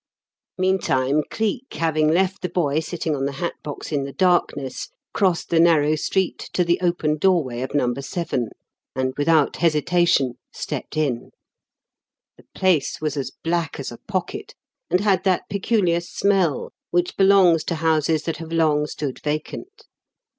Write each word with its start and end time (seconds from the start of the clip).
Meantime, 0.57 1.21
Cleek, 1.29 1.75
having 1.75 2.07
left 2.07 2.41
the 2.41 2.49
boy 2.49 2.79
sitting 2.79 3.15
on 3.15 3.25
the 3.25 3.33
hat 3.33 3.53
box 3.63 3.91
in 3.91 4.01
the 4.03 4.11
darkness, 4.11 4.89
crossed 5.13 5.49
the 5.51 5.59
narrow 5.59 5.93
street 5.93 6.39
to 6.53 6.63
the 6.63 6.79
open 6.81 7.19
doorway 7.19 7.61
of 7.61 7.75
No. 7.75 7.93
7, 7.93 8.49
and, 8.95 9.13
without 9.15 9.57
hesitation, 9.57 10.39
stepped 10.51 10.97
in. 10.97 11.29
The 12.35 12.45
place 12.55 12.99
was 12.99 13.15
as 13.15 13.29
black 13.29 13.79
as 13.79 13.91
a 13.91 13.99
pocket, 14.07 14.55
and 14.89 15.01
had 15.01 15.23
that 15.25 15.47
peculiar 15.51 15.99
smell 16.01 16.71
which 16.89 17.15
belongs 17.15 17.63
to 17.65 17.75
houses 17.75 18.23
that 18.23 18.37
have 18.37 18.51
long 18.51 18.87
stood 18.87 19.21
vacant. 19.21 19.85